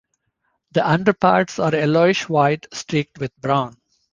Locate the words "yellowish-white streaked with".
1.75-3.39